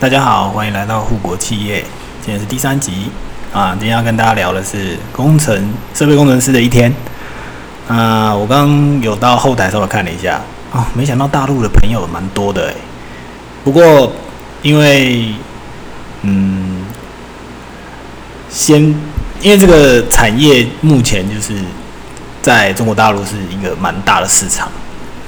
[0.00, 1.84] 大家好，欢迎来到护国企业，
[2.22, 3.10] 今天是第三集
[3.52, 3.76] 啊。
[3.78, 6.90] 今天要跟大家聊的是工程设备工程师的一天。
[7.86, 10.40] 啊，我刚刚有到后台稍微看了一下，
[10.72, 12.76] 哦，没想到大陆的朋友蛮多的诶。
[13.62, 14.10] 不过
[14.62, 15.34] 因为
[16.22, 16.86] 嗯，
[18.48, 18.80] 先
[19.42, 21.52] 因为这个产业目前就是
[22.40, 24.66] 在中国大陆是一个蛮大的市场，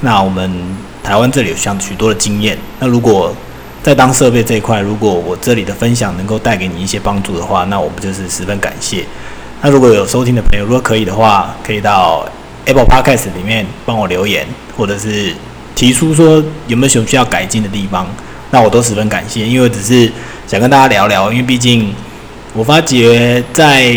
[0.01, 0.51] 那我们
[1.03, 3.31] 台湾这里有像许多的经验，那如果
[3.83, 9.03] 在当设备这一块，如果我这里的分享能够带给你一些帮助的话，那我们就是十分感谢。
[9.61, 12.25] 那如果有收听的朋友，如果可以的话，可以到
[12.63, 15.35] Apple Podcast 里面帮我留言，或者是
[15.75, 18.07] 提出说有没有什么需要改进的地方，
[18.51, 19.45] 那我都十分感谢。
[19.45, 20.09] 因为只是
[20.47, 21.93] 想跟大家聊聊，因为毕竟
[22.53, 23.93] 我发觉在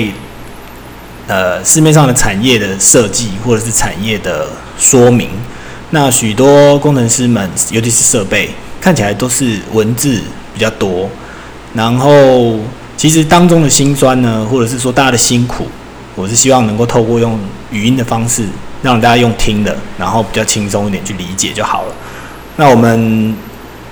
[1.28, 5.30] 呃市面上的产业的设计或者是产业的说明，
[5.90, 8.50] 那许多工程师们，尤其是设备。
[8.86, 10.22] 看起来都是文字
[10.54, 11.10] 比较多，
[11.74, 12.56] 然后
[12.96, 15.66] 其实当中的辛酸呢，或者是说大家的辛苦，
[16.14, 17.36] 我是希望能够透过用
[17.72, 18.44] 语音的方式，
[18.82, 21.94] 让大家用听的，然后比较轻松一点去理解就好了。
[22.54, 23.34] 那我们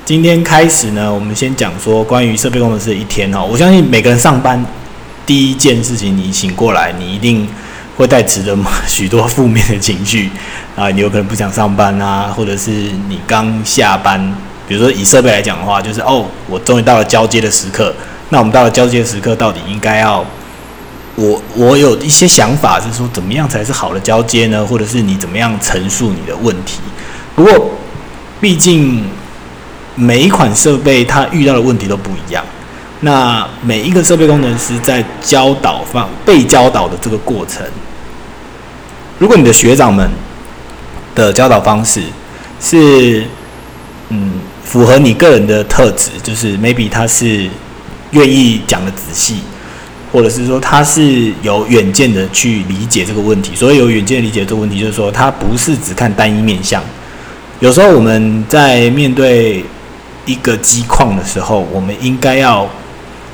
[0.05, 3.45] 今天开始呢，我们先讲说关于设备工程师的一天哦。
[3.45, 4.65] 我相信每个人上班
[5.27, 7.49] 第一件事情，你醒过来，你一定
[7.97, 10.31] 会带着许多负面的情绪
[10.77, 12.71] 啊，你有可能不想上班啊，或者是
[13.09, 14.33] 你刚下班。
[14.67, 17.95] 比如说以设备来讲的话，就是哦，我终于到了交接的时刻。
[18.31, 20.25] 那我们到了交接的时刻，到底应该要
[21.15, 24.65] 我我有一些想法，是说怎么样才是好的交接呢？
[24.65, 26.81] 或者是你怎么样陈述你的问题？
[27.37, 27.71] 不过，
[28.41, 29.05] 毕竟
[29.95, 32.43] 每一款设备它遇到的问题都不一样。
[33.01, 37.65] 那每一个设备工程师在教导方被教导的这个过程，
[39.19, 40.11] 如果你的学长们
[41.15, 42.03] 的教导方式
[42.59, 43.27] 是
[44.09, 44.41] 嗯。
[44.65, 47.49] 符合你个人的特质，就是 maybe 他是
[48.11, 49.37] 愿意讲的仔细，
[50.11, 53.53] 或者是说他是有远见的去理解这个问题。
[53.55, 56.83] 所以有远见理解这个问题，就是说他不是只看单一面相。
[57.61, 59.65] 有时候我们在面对
[60.27, 62.69] 一个机况的时候，我们应该要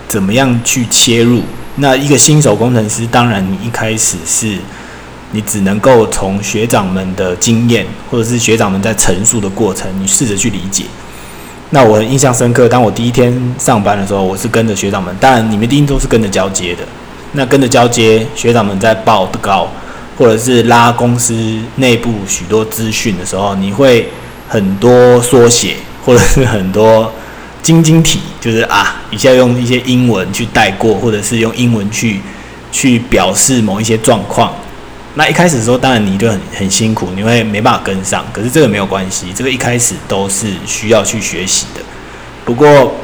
[0.09, 1.43] 怎么样去切入？
[1.77, 4.59] 那一个新手工程师，当然你一开始是
[5.31, 10.85] 你只能够从学长们的经验，或者是学长们在陈述的过程，你试着去理解。
[11.73, 16.83] 那我印象深刻，当我第一天上班的时候，我是跟着学长们，当然你们第一定都是跟着交接的。
[17.33, 19.69] 那跟着交接，学长们在报告
[20.19, 21.33] 或者是拉公司
[21.77, 24.09] 内部许多资讯的时候，你会
[24.49, 27.13] 很多缩写或者是很多
[27.63, 32.21] 晶晶体，就是啊，一下用一些英文去带过，或者是用英文去
[32.73, 34.53] 去表示某一些状况。
[35.15, 38.25] 那一开始的时候，当然你就很很辛苦，你会没办法跟上。
[38.33, 41.81] 可是这个没有关系，这个一开始都是需要去学习的。
[42.45, 42.95] 不过，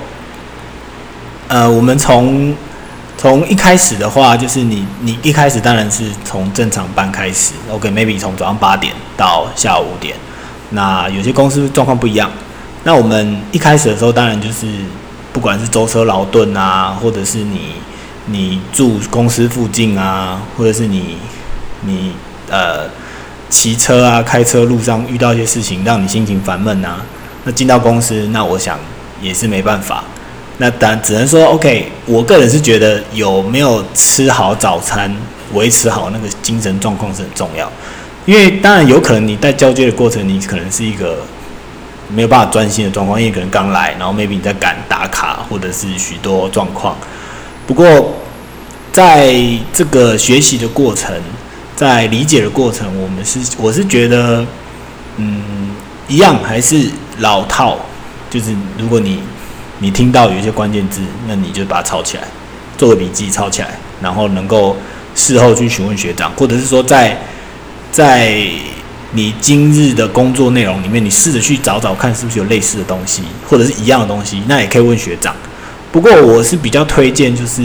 [1.49, 2.55] 呃，我们从
[3.19, 10.15] 从一开始的话，就是你你一开始当然是从正常班开始，OK，maybe 从早上八点到下午五点。
[10.71, 12.31] 那有些公司状况不一样。
[12.85, 14.67] 那我们一开始的时候，当然就是
[15.33, 17.73] 不管是舟车劳顿啊，或者是你
[18.27, 21.17] 你住公司附近啊，或者是你。
[21.83, 22.13] 你
[22.51, 22.89] 呃
[23.49, 27.01] 骑车啊，开车路上遇到一些事情，让你心情烦闷啊，
[27.45, 28.79] 那进到公司，那我想
[29.23, 30.03] 也是没办法。
[30.59, 35.15] 那当然只能说，OK，我个人是觉得有没有吃好早餐，
[35.53, 37.71] 维持好那个精神状况是很重要。
[38.25, 41.19] 因为当然有可能你在交接的过程，你可能是一个
[42.09, 46.97] 没有办法专心的状况，因为可能刚来，然后 maybe 你在赶打卡，或者是许多状况。
[47.67, 48.15] 不过
[48.93, 49.37] 在
[49.73, 51.15] 这个学习的过程。
[51.77, 54.45] 在理解的过程，我们是我是觉得，
[55.19, 55.71] 嗯，
[56.09, 57.79] 一样还是老套，
[58.31, 59.21] 就是如果你
[59.79, 62.25] 你听到有一些关键字，那你就把它抄起来，
[62.79, 64.75] 做个笔记抄起来，然后能够
[65.15, 67.17] 事后去询问学长，或者是说在
[67.93, 68.41] 在
[69.13, 75.35] 你今日的工作内容里面，你试着去找找看是不是有类似的东西，或者是一样的东西，那也可以问学长。
[75.93, 77.63] 不过我是比较推荐，就是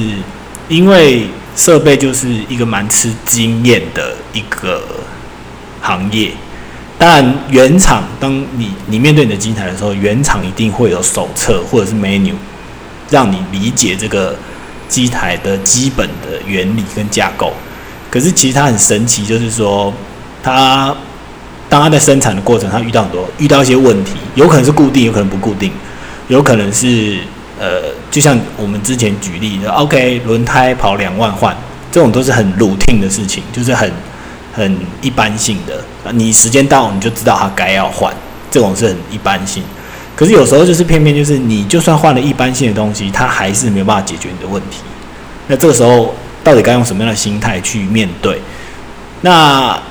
[0.71, 1.27] 因为。
[1.53, 4.81] 设备就是一个蛮吃经验的一个
[5.81, 6.31] 行业。
[6.97, 12.31] 当然，原厂当你你面对你的机台的时候，原厂一定会有手册或者是 menu，
[13.09, 14.33] 让你理解这个
[14.87, 17.51] 机台的基本的原理跟架构。
[18.09, 19.93] 可是其实它很神奇，就是说
[20.41, 20.95] 它
[21.67, 25.69] 当它在生产的过程，它遇到很多遇到一些问题，有可能是固定，有可能不固定，
[26.29, 27.19] 有可能是。
[27.59, 31.55] 呃，就像我们之前举例的，OK，轮胎跑两万换，
[31.91, 33.89] 这种都是很 routine 的事情，就是很
[34.53, 35.81] 很一般性的。
[36.11, 38.13] 你时间到你就知道它该要换，
[38.51, 39.63] 这种是很一般性。
[40.13, 44.79] 可是有时候就是偏偏就是你就算换了一般性的东西，它还是没有办法解决你的问题。
[45.47, 46.13] 那这个时候
[46.43, 48.39] 到底该用什么样的心态去面对？
[49.21, 49.81] 那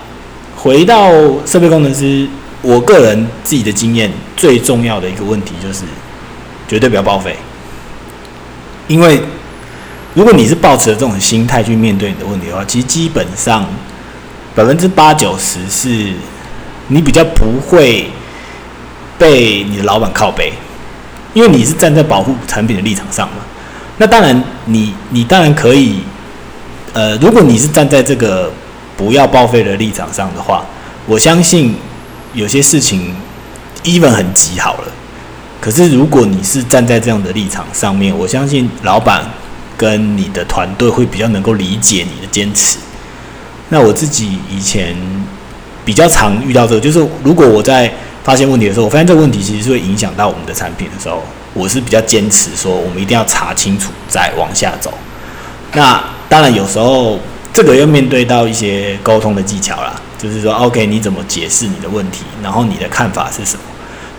[0.57, 1.11] 回到
[1.47, 2.29] 设备工程师，
[2.61, 5.85] 我个人自己的经验，最重要的一个问题就是
[6.69, 7.35] 绝对不要报废，
[8.91, 9.23] 因为
[10.15, 13.65] 如果你是抱持这种心态去面对你的问题的话，其实基本上
[14.53, 16.13] 百分之八九十是
[16.89, 18.11] 你比较不会
[19.17, 20.53] 被你的老板靠背，
[21.35, 23.37] 因为你是站在保护产品的立场上嘛。
[23.99, 26.01] 那当然，你你当然可以，
[26.93, 28.53] 呃，如果你是站在这个
[28.97, 30.65] 不要报废的立场上的话，
[31.07, 31.77] 我相信
[32.35, 33.15] 有些事情
[33.85, 34.93] even 很急好了。
[35.61, 39.25] 可是如果你是站在这样的立场上面，我相信老板
[39.77, 42.79] 跟你的团队会比较能够理解你的坚持。
[43.69, 44.97] 那我自己以前
[45.85, 47.93] 比较常遇到这个，就是如果我在
[48.25, 51.23] 发现问题的时候，我发现这个问题其实是会影响到我们的产品的时候。
[51.53, 54.93] 我是比较坚持说，我们一定要查清楚再往下走。
[55.75, 57.19] 那当然有时候
[57.53, 63.63] 这个要面对到一些沟通的技巧啦，就是说，OK，你怎么解释你的问题，然后你的看法是什么？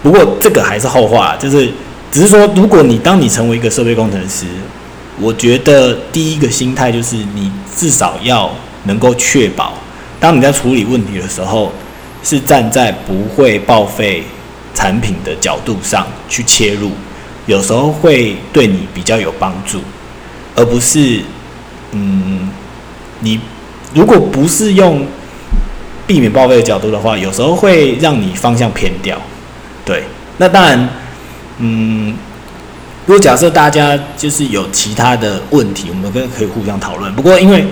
[0.03, 1.71] 不过这个还是后话，就是
[2.11, 4.45] 只是说，如果你当你成为一个设备工程师，
[5.19, 8.49] 我觉得第一个心态就是你至少要
[8.85, 9.73] 能够确保，
[10.19, 11.71] 当你在处理问题的时候，
[12.23, 14.23] 是站在不会报废
[14.73, 16.91] 产品的角度上去切入。
[17.45, 19.79] 有时候会对你比较有帮助，
[20.55, 21.21] 而不是，
[21.91, 22.49] 嗯，
[23.19, 23.39] 你
[23.93, 25.05] 如果不是用
[26.05, 29.19] 避免报废的角度的话，有时候会让你方向偏掉。
[29.91, 30.03] 对，
[30.37, 30.89] 那当然，
[31.57, 32.15] 嗯，
[33.05, 37.13] 如果假设大家就是有其他的问题，我们跟可以互相讨论。
[37.13, 37.65] 不过因为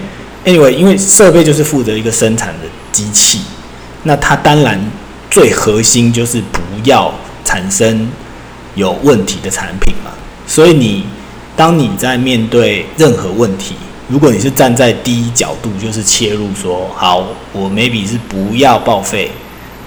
[0.44, 3.42] ，anyway，因为设备就是负责一个生产的机器，
[4.04, 4.78] 那它当然
[5.30, 7.14] 最核心就是不要
[7.46, 8.10] 产生。
[8.76, 10.12] 有问题的产品嘛，
[10.48, 11.04] 所以你
[11.54, 13.76] 当你在面对任何问题，
[14.08, 19.32] 如果你是站在第一角度，就是切入说，好，我 maybe 是不要报废，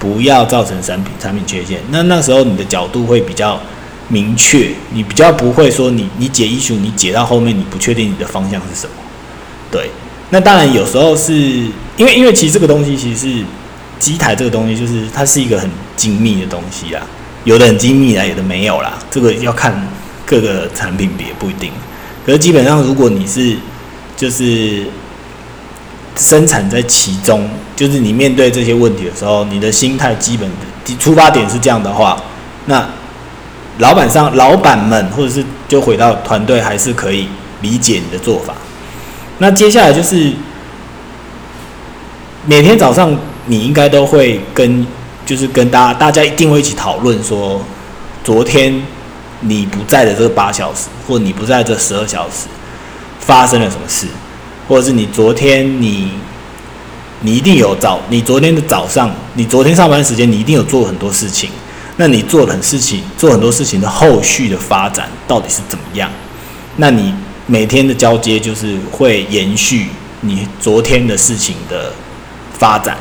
[0.02, 3.60] 不要造成产品产品缺陷，那那时候你的角度会比较
[4.08, 8.92] 明确，你比较不会说你你解技术你解到后面你不确定你的方向是什么，
[9.70, 9.88] 对，
[10.30, 11.32] 那当然有时候是
[11.96, 13.44] 因为因为其实这个东西其实是
[14.00, 17.00] 机台这个东西，就是它是一个很精密的东西啊。
[17.44, 19.88] 有的很精密啦，有的没有啦，这个要看
[20.26, 21.70] 各个产品别不一定。
[22.26, 23.56] 可是基本上，如果你是
[24.16, 24.84] 就是
[26.16, 30.48] 生产在其中，就是你面对这些问题的时候，你的心态基本
[30.84, 32.16] 的出发点是这样的话，
[32.66, 32.88] 那
[33.78, 37.28] 老板上老板们或者是就回到团队还是可以
[37.60, 38.54] 理解你的做法。
[39.38, 40.32] 那接下来就是
[42.46, 43.16] 每天早上
[43.46, 44.86] 你应该都会跟。
[45.24, 47.64] 就是跟大家，大家一定会一起讨论说，
[48.24, 48.82] 昨天
[49.38, 52.48] 你不在的这八小时，或你不在这十二小时，
[53.20, 54.08] 发生了什么事，
[54.68, 56.12] 或者是你昨天你，
[57.20, 61.50] 你一定有早，你昨天的早上，你昨天上班时间，你一定有做很多事情，
[61.96, 66.10] 那你做很事情，做很多事情的后续的发展到底是怎么样？
[66.76, 67.14] 那你
[67.46, 69.88] 每天的交接就是会延续
[70.20, 71.92] 你昨天的事情的
[72.58, 72.96] 发展，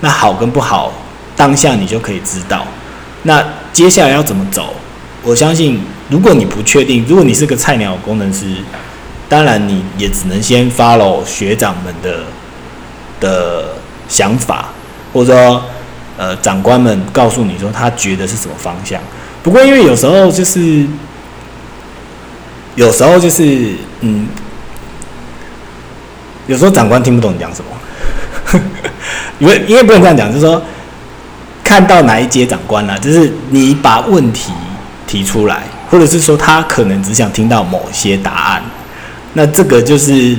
[0.00, 0.92] 那好跟不好。
[1.36, 2.64] 当下你就可以知道，
[3.24, 4.72] 那接下来要怎么走？
[5.22, 8.56] 我相信，如果你不确定，如果你是个菜鸟工程师，
[9.28, 12.20] 当然你也只能先 follow 学长们的
[13.20, 13.74] 的
[14.08, 14.66] 想法，
[15.12, 15.62] 或者说，
[16.16, 19.00] 呃，长官们告诉你说他觉得是什么方向。
[19.42, 20.86] 不过，因为有时候就是，
[22.76, 24.26] 有时候就是，嗯，
[26.46, 28.60] 有时候长官听不懂你讲什么，
[29.38, 30.62] 因为因为不能这样讲，就是说。
[31.66, 34.52] 看到哪一阶长官了，就是你把问题
[35.06, 38.62] 提出来，或者是说他可能只想听到某些答案，
[39.34, 40.36] 那这个就是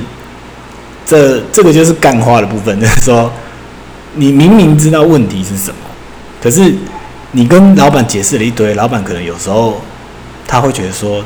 [1.06, 3.30] 这这个就是干话的部分， 就是说
[4.14, 5.76] 你明明知道问题是什么，
[6.42, 6.74] 可是
[7.32, 9.80] 你跟老板解释了一堆，老板可能有时候
[10.46, 11.24] 他会觉得说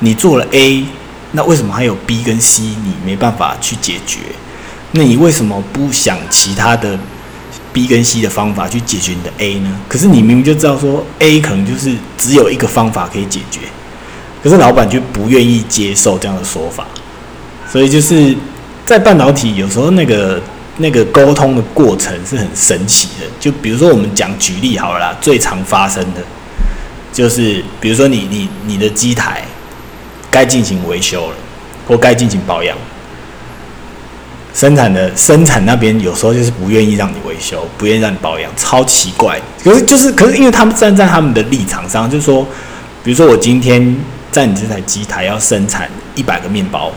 [0.00, 0.84] 你做了 A，
[1.32, 4.18] 那为什么还有 B 跟 C 你没办法去解决？
[4.92, 6.98] 那你为什么不想其他的
[7.72, 9.70] ？B 跟 C 的方法去解决你的 A 呢？
[9.88, 13.60] 可是你明明就知道说 A 可能就是只有一个方法可以解决，
[14.42, 16.86] 可是老板就不愿意接受这样的说法，
[17.74, 18.32] 所以就是
[18.86, 20.40] 在半导体有时候那个
[20.76, 23.26] 那个沟通的过程是很神奇的。
[23.40, 26.20] 就比如说我们讲举例好了啦，最常发生的，
[27.12, 29.42] 就是比如说你你你的机台
[30.30, 31.36] 该进行维修了，
[31.88, 32.78] 或该进行保养，
[34.54, 39.36] 生产的生产那边有时候就是不愿意让你维修，不愿意让你保养，超奇怪。
[39.64, 42.46] 可是就是可是因为他们站在他们的立场上，就是说，
[43.02, 43.96] 比如说我今天
[44.30, 46.92] 在你这台机台要生产一百个面包。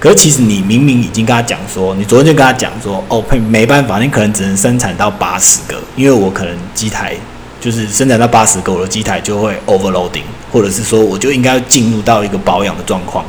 [0.00, 7.14] 可是其实你明明已经跟他讲说，你昨天就跟他讲说，哦，没没办法，你可能只能生产到八十个，因为我可能机台
[7.60, 13.22] 就是生产到八十个，我的机台就会 overloading，或者是说我就应该进入到一个保养的状况。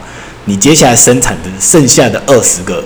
[0.46, 2.82] 你接下来生产的剩下的二十个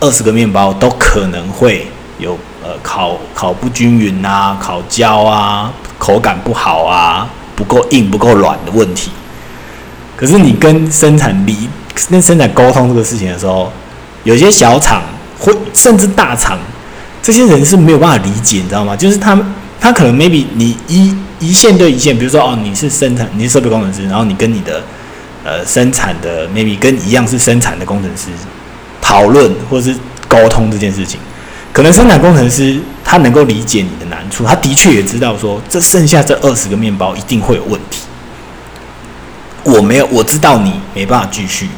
[0.00, 1.86] 二十个面包都可能会
[2.18, 9.12] 有呃烤烤不均匀啊，烤焦啊，口感不好啊，不够硬不够软的问题。
[10.16, 11.68] 可是你跟生产力。
[12.10, 13.72] 跟生产沟通这个事情的时候，
[14.24, 15.02] 有些小厂
[15.38, 16.58] 或甚至大厂，
[17.22, 18.94] 这些人是没有办法理解，你知道吗？
[18.94, 19.44] 就是他们，
[19.80, 24.82] 他可能 maybe 你一一线对一线，比如说哦，你是生产，你是设备工程师，然后你跟你的
[25.44, 28.28] 呃生产的 maybe 跟一样是生产的工程师
[29.00, 29.94] 讨论或是
[30.28, 31.18] 沟通这件事情，
[31.72, 38.00] 可能生产工程师他能够理解你的难处，他的确也知道说这剩下这二十个面包一定会有问题，
[39.64, 41.68] 我没有，我知道你没办法继续。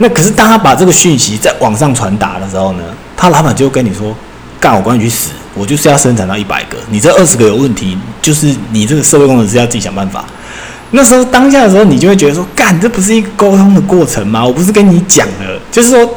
[0.00, 2.84] 那可是当他把这个讯息在网上传达的时候呢，
[3.16, 4.14] 他老板就跟你说
[4.60, 5.30] ：“干，我管你去死！
[5.54, 10.24] 我就是要生产到一百个，你这二十个有问题，就是你这个社会工程师要自己想办法。”
[10.92, 14.44] 那时候当下的时候，你就会觉得说：“干，这不是一个沟通的过程吗？
[14.44, 16.14] 我不是跟你讲了，就是说，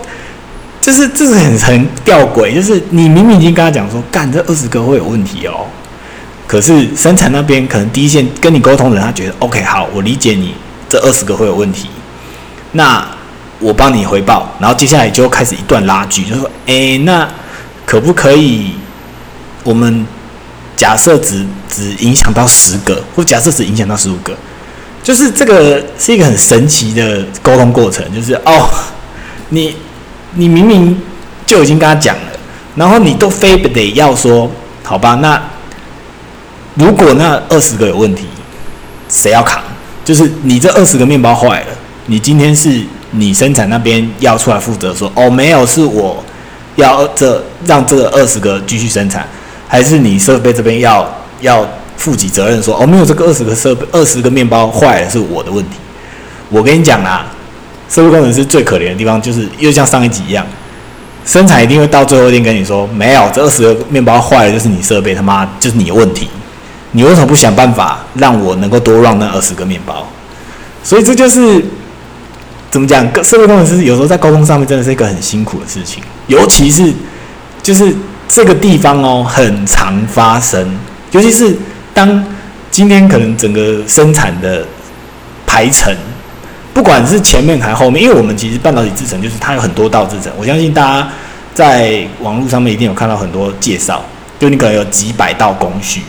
[0.80, 5.66] 就是这是很很吊诡，就是你明明已经跟他讲说，干这二十个会有问题哦，
[6.46, 10.54] 可是生产那边可能第一线跟你沟通的人，他觉得 OK 好，我理解你
[10.88, 11.90] 这二十个会有问题，
[12.74, 13.04] 那。”
[13.62, 17.30] 我帮你回报，然后接下来就开始一段拉锯，就说：“哎，那
[17.86, 18.72] 可不可以？
[19.64, 20.04] 我们
[20.76, 24.36] 假设只只影响到十个，或假设只影响到十五个，
[25.04, 28.04] 就是这个是一个很神奇的沟通过程。
[28.12, 28.68] 就是哦，
[29.50, 29.76] 你
[30.34, 31.00] 你明明
[31.46, 32.32] 就已经跟他讲了，
[32.76, 34.50] 然后你都非得要说
[34.84, 35.14] 好吧？
[35.22, 35.40] 那
[36.74, 38.26] 如果那二十个有问题，
[39.08, 39.62] 谁要扛？
[40.04, 41.68] 就是你这二十个面包坏了，
[42.08, 46.24] 你今天是。”你生产那边要出来负责说哦，没有，是我
[46.78, 49.28] 要这让这个二十个继续生产，
[49.68, 51.06] 还是你设备这边要
[51.42, 55.72] 要负起责任说哦，没有这个二十个设备二十个面包坏了是我的问题。
[56.50, 57.26] 我跟你讲啊，
[57.90, 60.46] 设备工程师最可怜的地方就是又像上一集一样，
[61.26, 66.30] 生产一定会到最后一天跟你说没有，这二十个面包坏了就是你设备他妈就是你的问题，
[66.94, 70.08] 你为什么不想办法让我能够多让那二十个面包？
[70.82, 71.62] 所以这就是。
[72.72, 73.06] 怎么讲？
[73.22, 76.94] 社会工程师有时候在沟通上面真的是一个很辛苦的事情，尤其是
[77.62, 77.94] 就是
[78.30, 80.74] 这个地方哦，很常发生。
[81.12, 81.54] 尤其是
[81.94, 82.24] 当
[82.72, 84.66] 今天可能整个生产的
[85.46, 85.94] 排程，
[86.74, 91.10] 不管是前面还是后面，因为我们其实半导体制程就是它有很多道制程，我相信大家
[91.54, 94.02] 在网络上面一定有看到很多介绍，
[94.40, 96.04] 就你可能有几百道工序，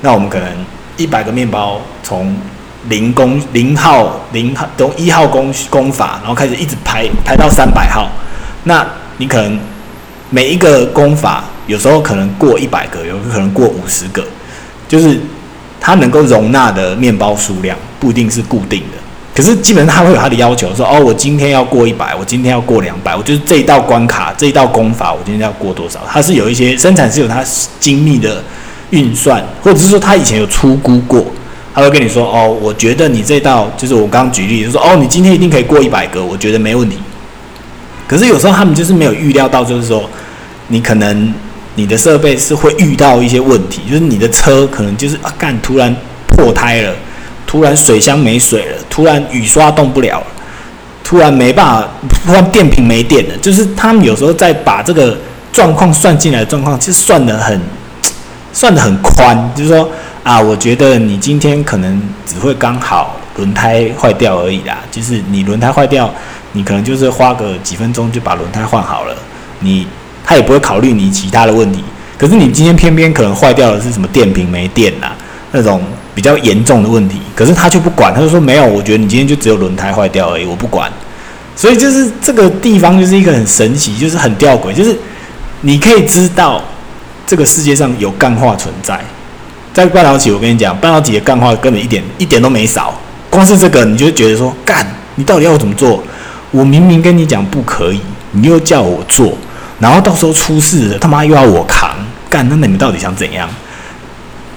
[0.00, 0.48] 那我们可能
[0.96, 2.34] 一百个面包从。
[2.88, 8.08] 零工零号零号从一号工工法，然后开始一直排排到三百号，
[8.64, 8.86] 那
[9.18, 9.58] 你可能
[10.30, 14.24] 每一个工法有时候可能过一百个，有可能过五十个，
[14.88, 15.20] 就是
[15.78, 18.96] 它能够容纳的面包数量不一定是固定的，
[19.34, 26.00] 可是基本上它会有它的要求，说哦，我今天要过一百，我今天要过两百，我就是这一道关卡这一道工法，我今天要过多少？
[26.08, 27.44] 它是有一些生产是有它
[27.78, 28.42] 精密的
[28.88, 31.22] 运算，或者是说它以前有出估过。
[31.72, 36.98] 他会跟你说：“哦，我觉得你这道就是我刚刚举例，就说哦，你今天一定可以过一百个，我觉得没问题。
[38.08, 40.02] 可是有时候他们就是没有预料到，就是说
[40.66, 41.32] 你可能
[41.76, 45.94] 你的设备是会遇到一些问题，就是你的车可能就是啊，干突然
[46.26, 46.92] 破胎了，
[47.46, 50.26] 突然水箱没水了，突然雨刷动不了了，
[51.04, 51.88] 突然没办法，
[52.26, 53.36] 突然电瓶没电了。
[53.40, 55.16] 就是他们有时候在把这个
[55.52, 57.60] 状况算进来的状况，其实算的很
[58.52, 59.88] 算的很宽，就是说。”
[60.22, 64.78] 啊，我觉得你今天可能只会刚好轮胎坏掉而已啦。
[64.90, 66.12] 就是你轮胎坏掉，
[66.52, 69.16] 你可能就是花个几分钟就把轮胎换好了。
[69.60, 69.86] 你
[70.24, 71.82] 他也不会考虑你其他的问题。
[72.18, 75.14] 可是你今天偏偏可能坏掉的是什么电瓶没电啦，
[75.52, 75.82] 那种
[76.14, 77.18] 比较严重的问题。
[77.34, 80.92] 可是他却不管，他就说没有，我觉得你今天就只有轮胎坏掉而已，我不管。
[81.56, 84.94] 所以就是这个地方就是一个很神奇，就是很吊诡，就是
[85.62, 86.62] 你可以知道
[87.26, 89.00] 这个世界上有干化存在。
[89.72, 92.94] 在半导体，我跟你讲，半导体的干话根本一点一点都没少。
[93.28, 96.02] 光是这个，你就觉得说，干，你到底要我怎么做？
[96.50, 98.00] 我明明跟你讲不可以，
[98.32, 99.32] 你又叫我做，
[99.78, 101.96] 然后到时候出事了，他妈又要我扛，
[102.28, 103.48] 干，那你们到底想怎样？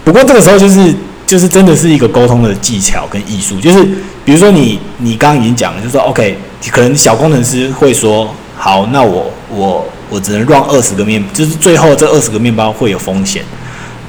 [0.04, 0.94] 不过这个时候就是
[1.28, 3.84] 就是真的是一个沟通的技巧跟艺术，就是
[4.26, 6.38] 比如说你你刚刚已经讲了，就说 OK，
[6.72, 8.34] 可能小工程师会说。
[8.56, 13.44] 好，那我我我只能 run 二十个面，就是最后这二十个面包会有风险。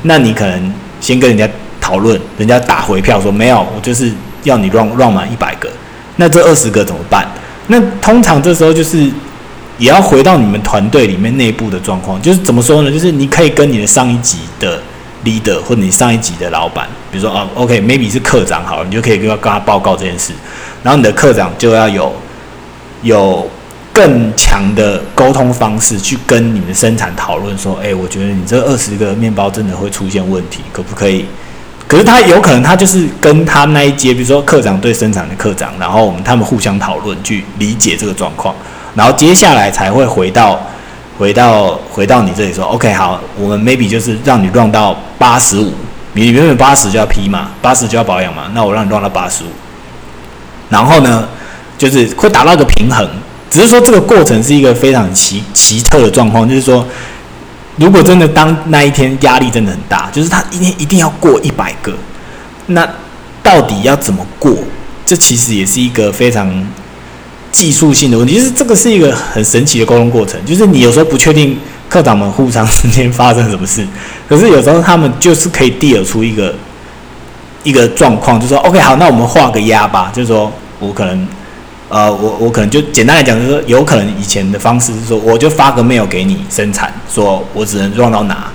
[0.02, 0.73] 那你可能
[1.04, 1.46] 先跟人家
[1.80, 4.11] 讨论，人家打回票说没有，我就是
[4.44, 5.68] 要你让让满一百个。
[6.16, 7.28] 那这二十个怎么办？
[7.66, 8.99] 那通常这时候就是
[9.76, 12.90] 也要回到你们团队里面内部的状况，就是怎么说呢？
[12.90, 14.80] 就是你可以跟你的上一级的
[15.25, 20.32] leader 或者你上一级的老板，比如说啊，OK，maybe 是科长好了，你就可以跟他跟他报告这件事，
[20.82, 22.12] 然后你的科长就要有
[23.02, 23.50] 有
[23.94, 31.24] 更强的沟通方式去跟你们生产讨论说，哎，我觉得你这二十个面包真的会出现问题，可不可以？
[31.86, 38.52] 可是他有可能，他就是跟他那一阶，比如说科长对生产的科长，然后我们他们互相讨论，去理解这个状况，
[38.96, 40.60] 然后接下来才会回到
[41.18, 45.72] 回到回到你这里说，OK，好，我们 maybe 就是让你 run 到八十五，
[46.14, 49.48] 你原本八十就要批嘛，八十就要保养嘛，那我让你 run 到八十五，
[50.70, 51.28] 然后呢，
[51.78, 53.08] 就是会达到一个平衡，
[53.50, 56.86] 只是说这个过程是一个非常奇奇特的状况，就是说。
[57.76, 61.92] 如果真的当那一天压力真的很大，就是他一天一定要过一百个，
[62.66, 62.88] 那
[63.42, 64.54] 到底要怎么过？
[65.04, 66.64] 这其实也是一个非常
[67.50, 68.36] 技术性的问题。
[68.36, 70.38] 就是这个是一个很神奇的沟通过程。
[70.46, 71.58] 就是你有时候不确定
[71.88, 73.84] 科长们互相之间发生什么事，
[74.28, 76.54] 可是有时候他们就是可以 deal 出一个
[77.64, 80.12] 一个状况，就说 OK 好，那我们画个押吧。
[80.14, 81.26] 就是说我可能。
[81.94, 88.48] 呃，我我可能就简单来讲，就是说，有可能以前的方式是说，我就发个 mail 给你生产，说我只能 run 到哪，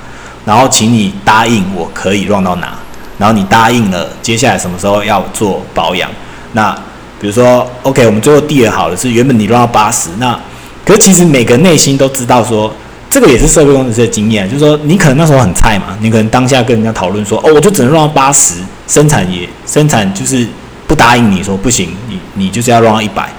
[0.43, 2.77] 然后请你答应我可以 run 到哪，
[3.17, 6.09] 然后你答应了，接下来什么时候要做保养？
[6.51, 6.77] 那
[7.21, 10.37] 比如说，OK，我们最后递了好的是原本你 run 到八十，那
[10.85, 12.69] 可是其实每个内心都知道说，
[13.09, 18.55] 这个也是设备工程师的经验，就是说你可能那时候很菜嘛，你可能当下跟人家讨论说，哦，我就只能 run 到八十，
[18.85, 20.45] 生产也生产就是。
[20.89, 23.29] 不答应你说不行，你你就是要乱到一百。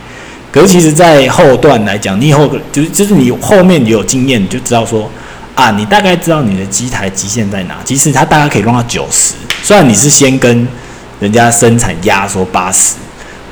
[0.53, 5.11] 可是其实，在后段来讲，你以后就是就是你后面你有经验，你就知道说
[5.57, 7.77] 啊，你大概知道你的机台极限在哪。
[7.85, 10.67] 其实它大概可以乱到九十，虽然你是先跟
[11.19, 12.95] 人家生产压缩八十，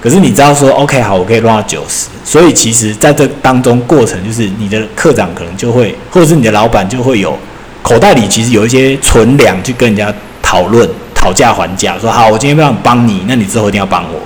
[0.01, 2.07] 可是你知道说 OK 好，我可以乱到九十。
[2.25, 7.37] 所以其实在这当中过程，就是你的科长可能就会，或者是你的老板就会有
[7.83, 10.89] 口袋里其实有一些存粮去跟人家讨论。
[11.19, 14.21] 讨价还价，说好，我今天不想帮你，那你之后一定要帮我。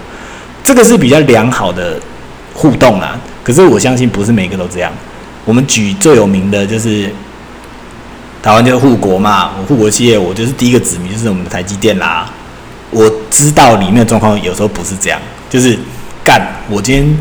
[0.62, 1.98] 这个是比较良好的
[2.52, 3.18] 互动啦。
[3.42, 4.92] 可是我相信不是每个都这样。
[5.46, 7.10] 我们举最有名的就是
[8.42, 12.30] 台湾就是护国嘛，我护国企业，我就是第一个指名就是我们的台积电啦。
[12.90, 15.76] 我知道里面的状况有时候不是这样，就是
[16.22, 17.18] 干，我今天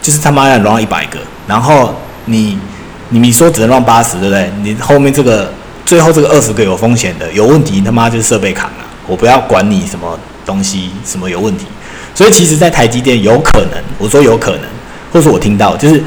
[0.00, 1.18] 就是他妈要让一百个，
[1.48, 1.94] 然后
[2.26, 2.56] 你
[3.08, 4.50] 你你说只能让八十，对不对？
[4.62, 5.52] 你后面这个
[5.84, 8.70] 最后这个二十个有风险的有问题，他妈就是设备卡。
[9.10, 11.66] 我不要管你什么东西什么有问题，
[12.14, 14.60] 所以其实，在台积电有可能，我说有可能，
[15.12, 16.00] 或者我听到，就是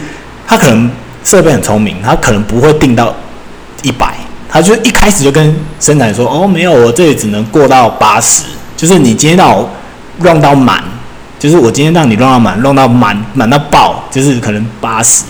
[0.48, 0.90] 他可能
[1.26, 3.14] 设备很聪明，他可能不会定到
[3.82, 4.16] 一百，
[4.48, 8.44] 他就一开始就跟生产说，哦，没有，我这里只能过到八十，
[8.78, 9.70] 就是你今天让我
[10.22, 10.82] run 到满，
[11.38, 15.26] 就是我今天让你 run 到满，run 到满满到爆，就是可能八十，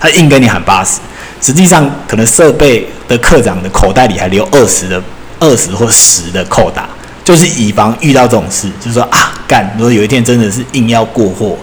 [0.00, 0.98] 他硬跟你喊八十，
[1.40, 5.00] 实际上可能设备的科长的口袋里还留二十的
[5.38, 6.88] 二十或十的扣打。
[7.24, 11.56] 就是以防遇到这种事，就是说啊，干，如果有一天真的是硬要过货，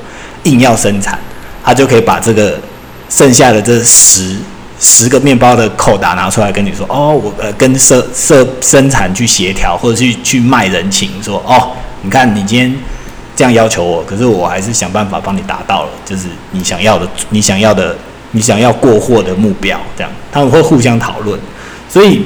[0.44, 1.20] 硬要生产，
[1.62, 2.58] 他就可以把这个
[3.10, 4.38] 剩下的这十
[4.80, 11.72] 十个面包的扣打拿出来跟你说，哦，我呃跟设设生产去协调，或者去去卖人情，说哦，
[12.04, 12.74] 你看你今天
[13.36, 17.98] 这样要求我，可是我还是想办法帮你达到了，就是你想要的，你想要的，
[18.32, 21.38] 你想要过货的目标，这样他们会互相讨论，
[21.90, 22.24] 所以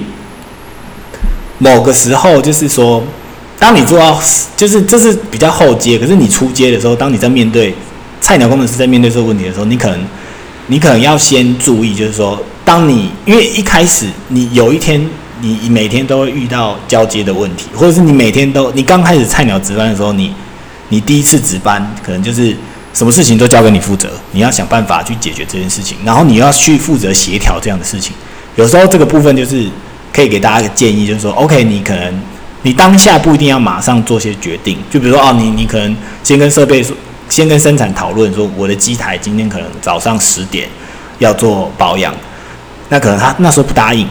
[1.58, 3.04] 某个时候就是说。
[3.64, 4.22] 当你做到
[4.58, 7.74] 就是这是比较后阶，可是你出阶的时候，当你在面对
[8.20, 10.06] 菜鸟工程师在面对这个问题的时候，你可能
[10.68, 15.02] 你可能要先注意，就是说，当你因为一开始你有一天
[15.40, 20.34] 你每天都会遇到交接的问题，或者是你每天都你刚开始菜鸟值班的时候，你
[20.90, 22.54] 你第一次值班可能就是
[22.94, 28.14] 什么事情都交给你负责，你要想办法去解决这件事情，然后你要去负责协调这样的事情。
[28.58, 29.66] 有时候这个部分就是
[30.12, 32.14] 可以给大家一个建议，就是说，OK，你可能。
[32.66, 36.96] 你当下不一定要马上做些决定，就比如说哦，你你可能先跟设备说，
[37.28, 40.70] 先跟生产讨论说，我的机台今天可能早上十点
[41.20, 42.14] 要做保养，
[42.88, 44.08] 那可能他那时候不答应，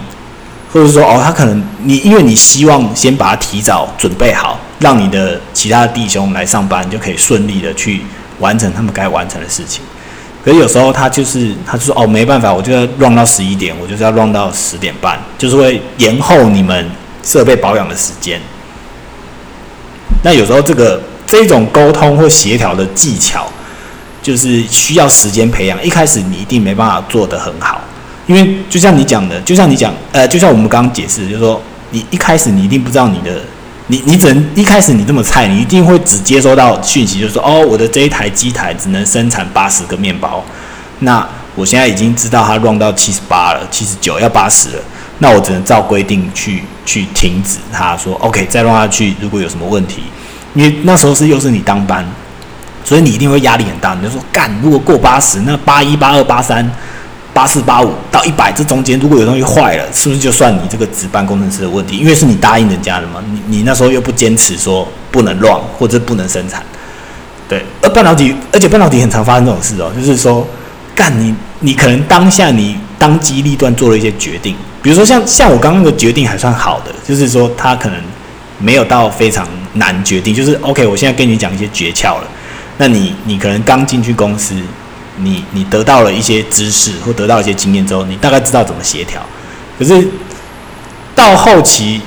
[0.71, 8.03] 或者说哦，他可能你因为你希望先把它提早准备好，让你的其他弟兄来上班就可以顺利的去
[8.38, 9.83] 完成他们该完成的事情，
[10.45, 16.87] 可是有时候他就是他就说哦，没办法，我就要乱到十一点，我就是要乱到十点半，就是会延后你们。
[17.23, 18.41] 设备保养的时间，
[20.25, 23.47] 那有时候这个这种沟通或协调的技巧，
[24.23, 27.81] 就是需要时间培养，一开始你一定没办法做得很好，
[28.27, 33.41] 因为就像你讲的，就像你讲，呃，就像我们刚刚解释，就是说你一开始你一定不知道你的，
[33.87, 40.45] 你你只能一开始你这么菜，你一定会只接收到讯息，就是说哦，我的这一台机台只能生产八十个面包，
[41.01, 44.83] 那我现在已经知道它 run 到七十八了，七十九要八十了。
[45.23, 49.15] 那我只能照规定去去停止他，说 OK，再让他去。
[49.21, 50.03] 如果有什么问题，
[50.53, 52.05] 因为那时候是又是你当班，
[52.85, 53.95] 所以你一定会压力很大。
[53.95, 56.69] 你就说干，如果过八十，那八一、八二、八三、
[57.33, 61.99] 八四、八五到一百这中间，如果有东西坏了，是不是就算你这个值班工程师的问题？
[61.99, 66.61] 因为是你答应人家的嘛，你你那时候又不坚持说不能乱或者不能生产，
[67.49, 67.65] 对。
[67.81, 70.45] 而半导体，而且半导体很常发生这种事哦，就是说
[70.97, 74.57] 干你你可能当下你当机立断做了一些决定。
[74.83, 77.99] 比如说像像我刚刚的决定还算好的，就是说他可能
[78.59, 82.25] 没有到非常难决定，就是 OK，我现在跟你讲一些诀窍了。
[82.79, 84.57] 那你你可能刚进去公司，
[85.18, 89.23] 你你得到了一些知识或得到一些经验之后，你大概知道怎么协调。
[89.79, 90.05] 可是
[91.14, 92.01] 到后期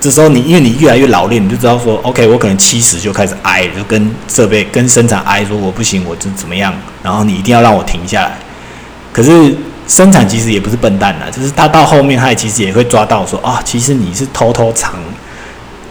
[0.00, 6.72] 这时候，你因为你越来越老练，你就知道说 OK，我可能七十就开始挨，就跟设备跟生产挨说我不行，我就怎么样，
[7.02, 8.38] 然后你一定要让我停下来。
[9.12, 9.56] 可是。
[9.86, 14.94] 生产其实也不是笨蛋啦，就是他到后面，他其实也会抓到说啊，其实你是偷偷藏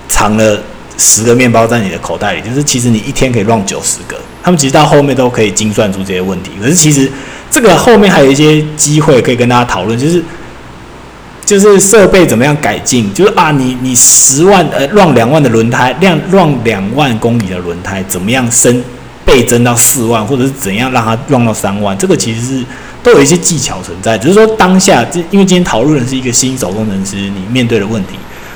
[0.09, 0.59] 藏了
[0.97, 4.17] 十个面包在你的口袋里，就是其实你一天可以让九十个。
[4.43, 6.51] 他们其实到后面都可以精算出这些问题。
[6.59, 7.09] 可是其实
[7.51, 10.23] 这个后面还有一些机会可以跟大家讨论，就是
[11.45, 18.83] 就是设备怎么样改进，就是啊，你你十万呃让两万的轮胎，量让两万公里的轮胎怎么样升
[19.23, 22.65] 倍增到四万，或者是怎样让它让到三万，这个其实是。
[23.03, 28.13] 都有一些技巧存在，只是说当下，这因为今天讨论的是一个新手工程师，你面对的问题。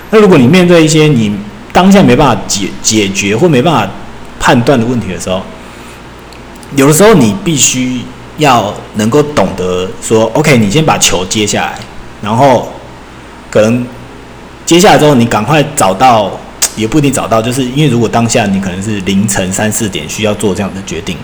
[0.10, 1.38] 那如果你面对一些你
[1.74, 3.94] 当下没办法解解决或没办法
[4.40, 5.42] 判断的问题的时候，
[6.78, 8.02] 有的时候你必须
[8.38, 11.80] 要能够懂得说，OK，你先把球接下来，
[12.22, 12.72] 然后
[13.52, 13.86] 可能
[14.66, 16.32] 接下来之后，你赶快找到，
[16.78, 21.18] 也不一定找到，就是因为如果当下你可能是凌晨三四点需要做这样的决定，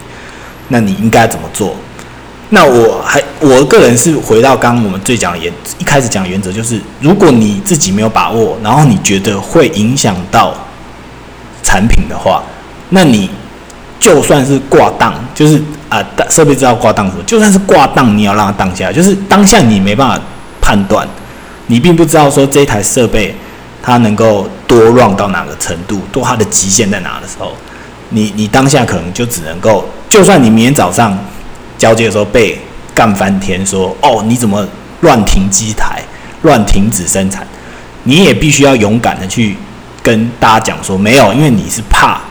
[0.67, 1.75] 那你应该怎么做？
[2.53, 10.53] 那我还我个人是回到刚刚我们最讲的原一开始讲的原则，就是如果你自己没有把握，然后你觉得会影响到
[11.63, 12.43] 产品的话，
[12.89, 13.27] 那你
[13.99, 20.21] 就算是挂档，就是啊设备知道挂档什么，就算是挂档，你要让它当下，就是当下你没办法
[20.61, 21.07] 判断，
[21.65, 23.35] 你并不知道说这台设备
[23.81, 27.53] 它能够多 run 到哪个程度，多它的极限在哪的时候，
[28.09, 31.17] 你你当下可能就只能够，就算你明天早上。
[31.77, 32.57] 交接的时候被
[32.95, 34.65] 干翻天，说哦你怎么
[35.01, 36.01] 乱停机台，
[36.43, 37.45] 乱停止生产？
[38.03, 39.55] 你也必须要勇敢的去
[40.01, 42.21] 跟大家讲说没有，因为你是怕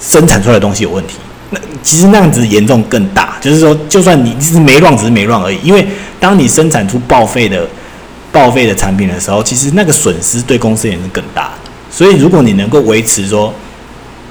[0.00, 1.14] 生产出来的东西有问题。
[1.50, 5.58] 那其实那样子严重更大，就是说就算你只是没乱，只是没乱而已。
[5.62, 5.86] 因为
[6.18, 7.66] 当你生产出报废的
[8.32, 11.70] 报废的产品的时候，其实那个损失对公司也是更大的。
[11.90, 13.52] 所以如果你能够维持说。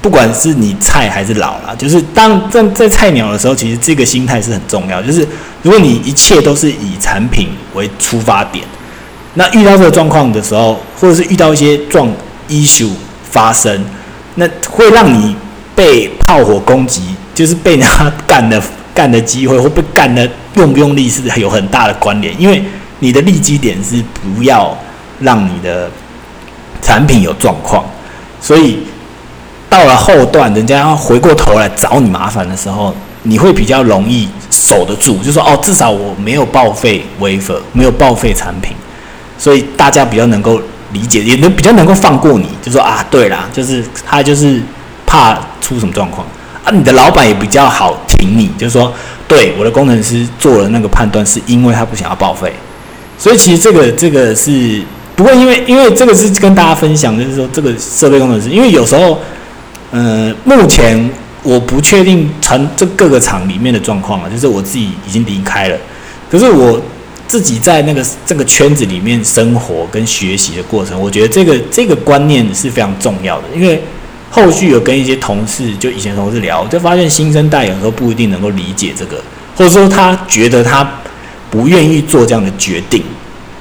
[0.02, 5.02] 不管是你菜还是老了，就是当在在菜鸟的时候，其实这个心态是很重要。
[5.02, 5.26] 就是
[5.62, 8.64] 如果你一切都是以产品为出发点，
[9.34, 12.08] 那遇到这个状况的时候，或者是遇到一些状
[12.48, 12.92] issue
[13.24, 13.84] 发生，
[14.36, 15.34] 那会让你
[15.74, 17.02] 被炮火攻击，
[17.34, 18.62] 就是被人家干的
[18.94, 22.32] 干的机会，或被干的用不用力是有很大的关联。
[22.40, 22.62] 因为
[23.00, 24.76] 你的利基点是不要
[25.20, 25.90] 让你的
[26.80, 27.84] 产品有状况，
[28.40, 28.78] 所以。
[29.68, 38.74] 到了后段，人家要回过头来找你麻烦的时候，你会比较容易守得住，就说哦，至少我没有报废 wafer，没有报废产品，
[39.36, 40.60] 所以大家比较能够
[40.92, 44.62] 理解，也能比较能够放过你，就说啊，对啦，就是他就是
[45.04, 46.26] 怕出什么状况
[46.64, 48.92] 啊，你的老板也比较好挺你，就是说，
[49.26, 52.52] 对我的工程师做了那个判断，是因为他不想要报废，
[53.18, 54.80] 所以其实这个这个是
[55.16, 59.18] 不过因为因为这个是跟大家分享，就是说这个设备工程师，因为有时候。
[59.96, 61.10] 呃，目前
[61.42, 65.78] 我不确定传这各个厂里面的状况啊，就是我自己已经离开了，
[66.30, 66.78] 可是我
[67.26, 73.44] 自己在那个这个圈子里面生活跟学习的过程，我觉得这个这个观念是非常重要的。
[73.54, 73.82] 因为
[74.30, 79.16] 后续有跟一些同事，就以前同事聊，就发现新生代有时候不一定能够理解这个，
[79.56, 80.86] 或者说他觉得他
[81.48, 83.02] 不愿意做这样的决定，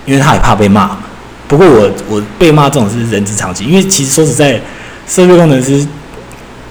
[0.05, 0.97] 因为他也怕被骂。
[1.47, 4.59] 不过我我被骂这种是人之常情，因为其实说实在，
[5.07, 5.87] 设备工程师。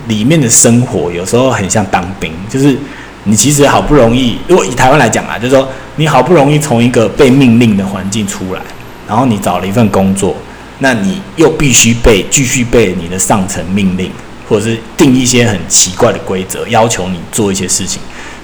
[0.08, 2.76] 里面的生活有时候很像当兵，就是
[3.24, 8.60] 你其实好不容易，如果以台湾来讲啊，就是说你好不容易从一个被命令的环境出来，
[9.08, 10.36] 然后你找了一份工作，
[10.80, 14.10] 那你又必须被继续被你的上层命令，
[14.48, 18.00] 或者是定一些很奇怪的规则，要求你做一些事情。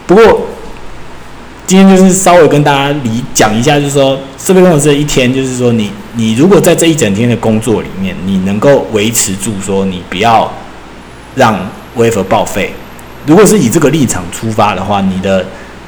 [0.07, 0.47] 不过
[1.67, 10.51] 今天就是稍微跟大家理讲一下，就是说设备工程师一天，就是说你你如果在这一整天的工作里面，你能够维持住，说你不要
[11.35, 11.59] 让
[11.97, 12.73] 微服报废。
[13.27, 15.45] 如果是以这个立场出发的话，你的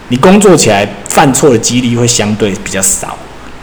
[0.08, 3.16] 你工作起来犯错的几率会相对比较少，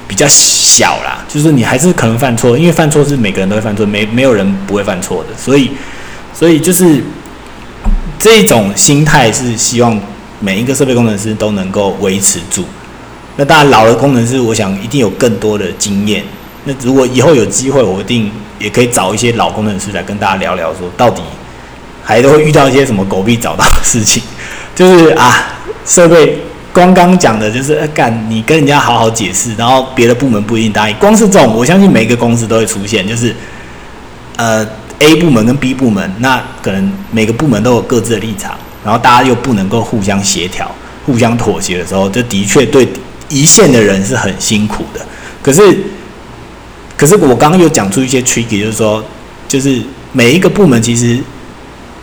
[0.07, 1.23] 比较小啦。
[1.27, 5.29] 就是你还是可能犯错，因为犯错是每个人都会犯错，没没有人不会犯错的。
[5.37, 5.69] 所以，
[6.33, 7.03] 所以就是
[8.17, 9.99] 这种心态是希望
[10.39, 12.65] 每一个设备工程师都能够维持住。
[13.37, 16.23] 那当然，老的工程师，我想一定有更多的经验。
[16.65, 21.21] 那如果以后有机会，我一定也可以找一些老工程师来跟大家聊聊，说到底。
[22.09, 24.23] 还都会遇到一些什么狗屁找到的事情，
[24.73, 25.53] 就是啊，
[25.85, 26.39] 设备
[26.73, 30.95] 刚刚讲的就是干，你跟人家好好解释，然后别的部门不一定答应。
[30.97, 33.35] 光是这种，我相信每个公司都会出现，就是
[34.37, 34.67] 呃
[34.97, 40.67] A 部门跟 B 部门，那可能每个部门都有各自的立场，然后大家又不能够互相协调、
[41.05, 42.87] 互相妥协的时候，这的确对
[43.29, 45.05] 一线的人是很辛苦的。
[45.43, 45.61] 可是，
[46.97, 49.05] 可是我刚刚又讲出一些 tricky，就是说，
[49.47, 49.79] 就是
[50.11, 51.19] 每一个部门其实。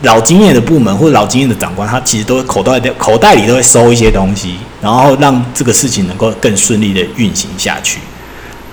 [0.02, 7.98] 老经验的部门或者老经验的长官，他其实都会口袋口袋里都会收一些东西，然后让这个事情能够更顺利的运行下去。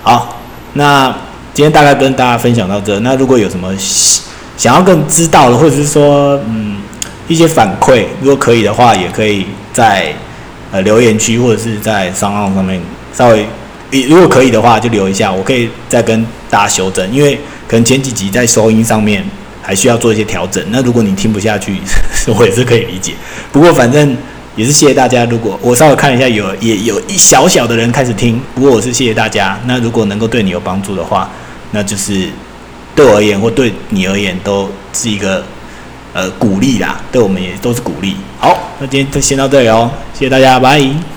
[0.02, 0.38] 好，
[0.74, 1.08] 那
[1.54, 3.00] 今天大概跟大家分享到这。
[3.00, 3.74] 那如果有什么
[4.58, 6.76] 想要更知道的，或者是说嗯
[7.26, 10.14] 一些反馈，如果可以的话，也可以在
[10.72, 12.78] 呃留言区或者是在商号上面
[13.14, 13.46] 稍微，
[14.08, 19.24] 如果可以的话就留一下，我可以再跟大家修正，因为可能前几集在收音上面。
[19.64, 20.62] 还需要做一些调整。
[20.68, 21.80] 那如果你听不下去，
[22.38, 23.14] 我也是可以理解。
[23.50, 24.16] 不过反正
[24.54, 25.24] 也是谢谢大家。
[25.24, 28.40] 如果我稍微看一下，有也有一小小的人开始听。
[28.54, 29.58] 不过我是谢谢大家。
[29.66, 31.30] 那如果能够对你有帮助的话，
[31.72, 32.28] 那就是
[32.94, 35.42] 对我而言或对你而言都是一个
[36.12, 37.00] 呃鼓励啦。
[37.10, 38.16] 对我们也都是鼓励。
[38.38, 41.13] 好，那今天就先到这里哦，谢谢大家，拜。